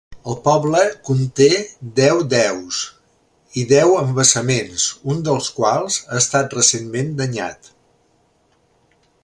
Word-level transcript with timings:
El 0.31 0.35
poble 0.45 0.79
conté 1.09 1.49
deu 1.99 2.21
deus 2.31 2.79
i 3.63 3.67
deu 3.73 3.93
embassaments, 3.99 4.87
un 5.15 5.21
dels 5.29 5.51
quals 5.59 5.99
ha 6.09 6.19
estat 6.23 6.57
recentment 6.61 7.13
danyat. 7.21 7.71